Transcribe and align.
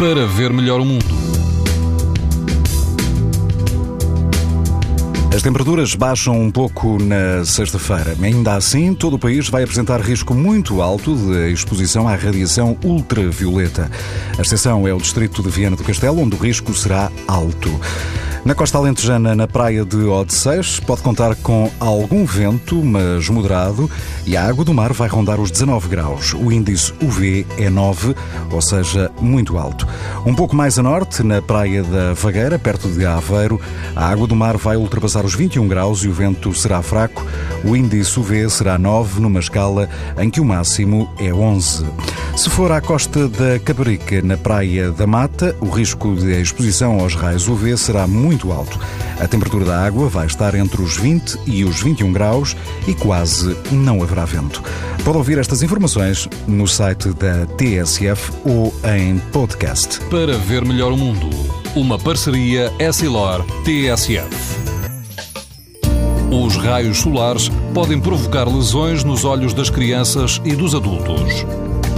para 0.00 0.24
ver 0.26 0.50
melhor 0.50 0.80
o 0.80 0.84
mundo. 0.86 1.04
As 5.30 5.42
temperaturas 5.42 5.94
baixam 5.94 6.40
um 6.40 6.50
pouco 6.50 6.98
na 6.98 7.44
sexta-feira. 7.44 8.16
Ainda 8.22 8.54
assim, 8.54 8.94
todo 8.94 9.16
o 9.16 9.18
país 9.18 9.50
vai 9.50 9.62
apresentar 9.62 10.00
risco 10.00 10.34
muito 10.34 10.80
alto 10.80 11.14
de 11.14 11.52
exposição 11.52 12.08
à 12.08 12.14
radiação 12.14 12.78
ultravioleta. 12.82 13.90
A 14.38 14.40
exceção 14.40 14.88
é 14.88 14.94
o 14.94 14.96
distrito 14.96 15.42
de 15.42 15.50
Viana 15.50 15.76
do 15.76 15.84
Castelo, 15.84 16.18
onde 16.18 16.34
o 16.34 16.38
risco 16.38 16.72
será 16.72 17.12
alto. 17.28 17.78
Na 18.42 18.54
costa 18.54 18.78
alentejana, 18.78 19.34
na 19.34 19.46
praia 19.46 19.84
de 19.84 19.98
Odeceios, 19.98 20.80
pode 20.80 21.02
contar 21.02 21.34
com 21.36 21.70
algum 21.78 22.24
vento, 22.24 22.82
mas 22.82 23.28
moderado, 23.28 23.88
e 24.24 24.34
a 24.34 24.42
água 24.42 24.64
do 24.64 24.72
mar 24.72 24.94
vai 24.94 25.08
rondar 25.08 25.38
os 25.38 25.50
19 25.50 25.88
graus. 25.88 26.32
O 26.32 26.50
índice 26.50 26.90
UV 27.02 27.46
é 27.58 27.68
9, 27.68 28.14
ou 28.50 28.62
seja, 28.62 29.10
muito 29.20 29.58
alto. 29.58 29.86
Um 30.24 30.34
pouco 30.34 30.56
mais 30.56 30.78
a 30.78 30.82
norte, 30.82 31.22
na 31.22 31.42
praia 31.42 31.82
da 31.82 32.14
Vagueira, 32.14 32.58
perto 32.58 32.88
de 32.88 33.04
Aveiro, 33.04 33.60
a 33.94 34.08
água 34.08 34.26
do 34.26 34.34
mar 34.34 34.56
vai 34.56 34.76
ultrapassar 34.76 35.22
os 35.22 35.34
21 35.34 35.68
graus 35.68 36.02
e 36.02 36.08
o 36.08 36.12
vento 36.12 36.54
será 36.54 36.80
fraco. 36.80 37.22
O 37.62 37.76
índice 37.76 38.18
UV 38.18 38.48
será 38.48 38.78
9, 38.78 39.20
numa 39.20 39.40
escala 39.40 39.86
em 40.18 40.30
que 40.30 40.40
o 40.40 40.44
máximo 40.46 41.10
é 41.18 41.30
11. 41.30 41.84
Se 42.36 42.48
for 42.48 42.72
à 42.72 42.80
costa 42.80 43.28
da 43.28 43.58
Caparica, 43.58 44.22
na 44.22 44.36
praia 44.36 44.90
da 44.90 45.06
Mata, 45.06 45.54
o 45.60 45.68
risco 45.68 46.14
de 46.14 46.40
exposição 46.40 47.00
aos 47.00 47.14
raios 47.14 47.48
UV 47.48 47.76
será 47.76 48.06
muito 48.06 48.50
alto. 48.50 48.78
A 49.20 49.28
temperatura 49.28 49.66
da 49.66 49.84
água 49.84 50.08
vai 50.08 50.26
estar 50.26 50.54
entre 50.54 50.80
os 50.80 50.96
20 50.96 51.38
e 51.46 51.64
os 51.64 51.82
21 51.82 52.12
graus 52.12 52.56
e 52.86 52.94
quase 52.94 53.54
não 53.70 54.02
haverá 54.02 54.24
vento. 54.24 54.62
Pode 55.04 55.18
ouvir 55.18 55.38
estas 55.38 55.62
informações 55.62 56.28
no 56.46 56.66
site 56.66 57.10
da 57.10 57.46
TSF 57.56 58.32
ou 58.44 58.72
em 58.96 59.18
podcast. 59.32 60.00
Para 60.06 60.38
ver 60.38 60.64
melhor 60.64 60.92
o 60.92 60.96
mundo, 60.96 61.28
uma 61.74 61.98
parceria 61.98 62.72
Essilor-TSF. 62.78 64.60
Os 66.30 66.56
raios 66.56 66.98
solares 66.98 67.50
podem 67.74 68.00
provocar 68.00 68.48
lesões 68.48 69.02
nos 69.02 69.24
olhos 69.24 69.52
das 69.52 69.68
crianças 69.68 70.40
e 70.44 70.54
dos 70.54 70.76
adultos. 70.76 71.44